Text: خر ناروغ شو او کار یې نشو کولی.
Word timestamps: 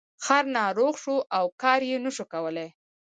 خر 0.25 0.43
ناروغ 0.57 0.93
شو 1.03 1.15
او 1.37 1.45
کار 1.61 1.79
یې 1.89 1.97
نشو 2.05 2.25
کولی. 2.33 2.67